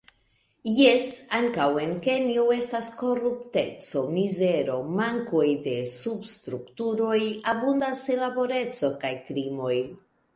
[0.75, 5.43] Jes, ankaŭ en Kenjo estas korupteco, mizero, mankoj
[5.73, 7.19] en substrukturoj,
[7.53, 9.75] abundas senlaboreco kaj krimoj.